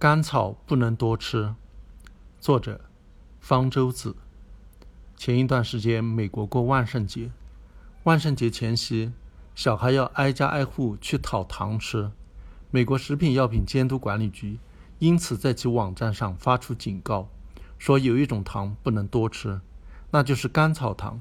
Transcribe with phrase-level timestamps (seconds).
[0.00, 1.54] 甘草不能多吃。
[2.40, 2.80] 作者：
[3.38, 4.16] 方舟子。
[5.14, 7.30] 前一段时间，美国过万圣节，
[8.04, 9.12] 万圣节前夕，
[9.54, 12.10] 小孩要挨家挨户去讨糖吃。
[12.70, 14.58] 美国食品药品监督管理局
[15.00, 17.28] 因此在其网站上发出警告，
[17.76, 19.60] 说有一种糖不能多吃，
[20.12, 21.20] 那就是甘草糖。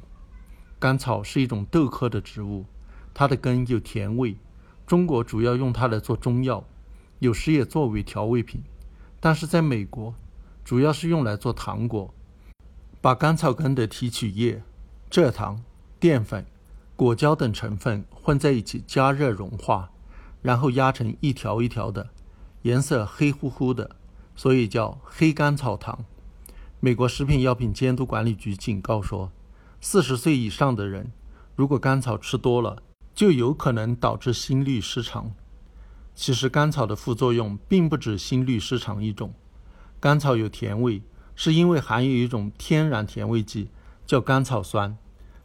[0.80, 2.64] 甘草是一种豆科的植物，
[3.14, 4.38] 它的根有甜味，
[4.88, 6.64] 中国主要用它来做中药。
[7.20, 8.64] 有时也作为调味品，
[9.20, 10.16] 但是在美国，
[10.64, 12.14] 主要是用来做糖果。
[13.02, 14.62] 把甘草根的提取液、
[15.10, 15.62] 蔗糖、
[16.00, 16.46] 淀粉、
[16.96, 19.90] 果胶等成分混在一起加热融化，
[20.42, 22.10] 然后压成一条一条的，
[22.64, 23.96] 颜色黑乎乎的，
[24.36, 26.04] 所以叫黑甘草糖。
[26.82, 29.32] 美国食品药品监督管理局警告说，
[29.82, 31.12] 四十岁以上的人
[31.56, 32.82] 如果甘草吃多了，
[33.14, 35.32] 就有可能导致心律失常。
[36.22, 39.34] 其实甘草的副作用并不止心律失常一种。
[40.02, 41.02] 甘草有甜味，
[41.34, 43.70] 是因为含有一种天然甜味剂，
[44.06, 44.98] 叫甘草酸。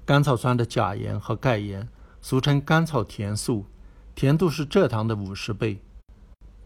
[0.04, 1.88] 甘草酸的钾盐和钙盐，
[2.20, 3.66] 俗称甘草甜素，
[4.16, 5.80] 甜度是蔗糖的五十倍。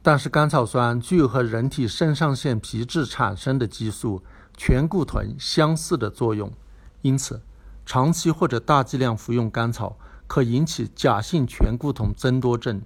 [0.01, 4.23] 但是甘草酸具有和人体肾上腺皮质产生的激素
[4.57, 6.51] 醛固酮相似的作用，
[7.03, 7.43] 因此
[7.85, 12.81] 长期或者大剂量服用甘草可引起假性醛固酮增多症。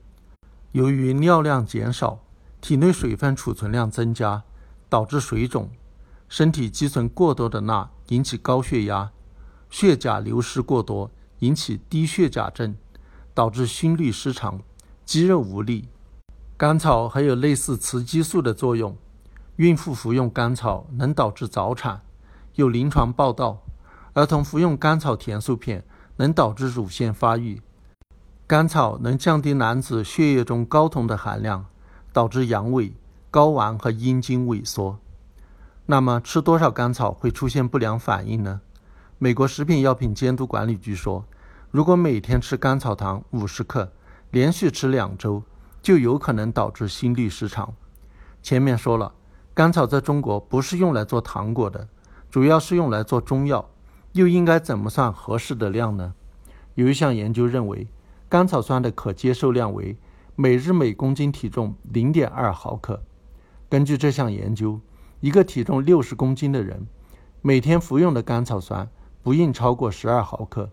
[0.73, 2.20] 由于尿量减少，
[2.62, 4.42] 体内水分储存量增加，
[4.89, 5.67] 导致水肿；
[6.31, 9.11] 身体积存过多的钠，引起高血压；
[9.69, 12.75] 血钾流失过多，引起低血钾症，
[13.34, 14.62] 导致心律失常、
[15.05, 15.89] 肌肉无力。
[16.56, 18.97] 甘草还有类似雌激素的作用，
[19.56, 22.00] 孕妇服用甘草能导致早产，
[22.55, 23.59] 有临床报道；
[24.15, 25.84] 儿童服用甘草甜素片
[26.17, 27.61] 能导致乳腺发育。
[28.53, 31.64] 甘草能降低男子血液中睾酮的含量，
[32.12, 32.92] 导致阳痿、
[33.31, 34.98] 睾丸和阴茎萎缩。
[35.86, 38.61] 那么，吃多少甘草会出现不良反应呢？
[39.17, 41.25] 美国食品药品监督管理局说，
[41.71, 43.91] 如果每天吃甘草糖五十克，
[44.31, 45.43] 连续吃两周，
[45.81, 47.72] 就有可能导致心律失常。
[48.43, 49.15] 前面说了，
[49.55, 51.88] 甘草在中国不是用来做糖果的，
[52.31, 53.71] 主要是用来做中药。
[54.12, 56.12] 又应该怎么算合适的量呢？
[56.75, 57.88] 有一项研究认为。
[58.32, 59.94] 甘草酸的可接受量为
[60.37, 63.03] 每日每公斤体重零点二毫克。
[63.69, 64.81] 根据这项研究，
[65.20, 66.87] 一个体重六十公斤的人
[67.43, 68.88] 每天服用的甘草酸
[69.22, 70.70] 不应超过十二毫克。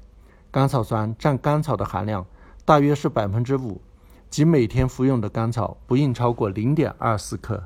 [0.49, 2.25] 甘草酸占甘草的含量
[2.63, 3.81] 大约是百分之五，
[4.29, 7.65] 即每天服用的甘草不应超过零点二四克。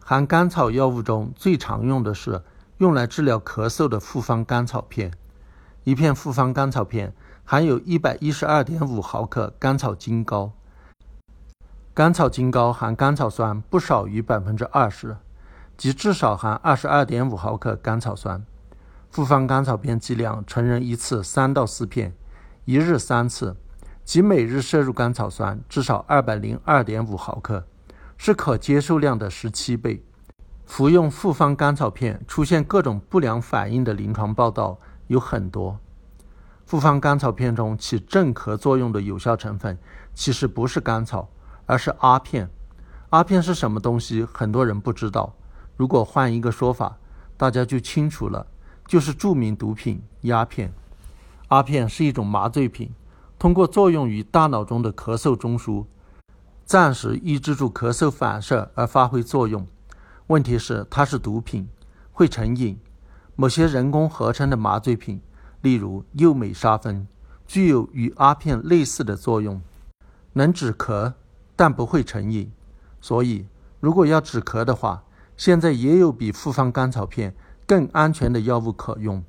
[0.00, 2.42] 含甘草药物中最常用的是
[2.76, 5.10] 用来治疗咳嗽的复方甘草片，
[5.84, 7.14] 一片复方甘草片。
[7.50, 10.52] 含有一百一十二点五毫克甘草精膏，
[11.94, 15.16] 甘草精膏含甘草酸不少于百分之二十，
[15.74, 18.44] 即至少含二十二点五毫克甘草酸。
[19.10, 22.12] 复方甘草片剂量，成人一次三到四片，
[22.66, 23.56] 一日三次，
[24.04, 27.64] 即每日摄入甘草酸至少二百零二点五毫克，
[28.18, 30.04] 是可接受量的十七倍。
[30.66, 35.80] 服用复方甘草片出现各种不良反应的临床报道有很多。
[36.68, 39.78] 复方甘草片中起镇咳作用的有效成分，
[40.12, 41.26] 其实不是甘草，
[41.64, 42.50] 而是阿片。
[43.08, 44.22] 阿片是什么东西？
[44.22, 45.34] 很多人不知道。
[45.78, 46.98] 如果换一个说法，
[47.38, 48.46] 大家就清楚了，
[48.86, 50.70] 就是著名毒品鸦片。
[51.46, 52.92] 阿片是一种麻醉品，
[53.38, 55.86] 通过作用于大脑中的咳嗽中枢，
[56.66, 59.66] 暂时抑制住咳嗽反射而发挥作用。
[60.26, 61.66] 问题是它是毒品，
[62.12, 62.78] 会成瘾。
[63.36, 65.22] 某些人工合成的麻醉品。
[65.62, 67.06] 例如，右美沙芬
[67.46, 69.60] 具有与阿片类似的作用，
[70.34, 71.14] 能止咳，
[71.56, 72.50] 但不会成瘾。
[73.00, 73.46] 所以，
[73.80, 75.02] 如果要止咳的话，
[75.36, 77.34] 现在也有比复方甘草片
[77.66, 79.22] 更安全的药物可用。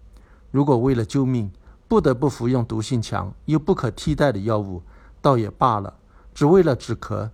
[0.51, 1.51] 如果为了救命，
[1.88, 4.84] 不得不服用毒性强又不可替代的药物，
[5.22, 5.96] 倒也罢了。
[6.34, 7.29] 只为了止咳，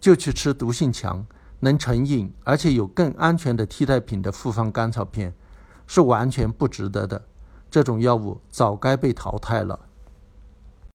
[0.00, 1.24] 就去吃毒性强、
[1.60, 5.34] 能成瘾而且有更安全的替代品的复方甘草片，
[5.86, 7.24] 是完全不值得的。
[7.70, 9.78] 这种药物早该被淘汰了。